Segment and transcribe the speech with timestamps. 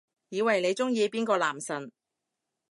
[0.29, 1.91] 以為你鍾意邊個男神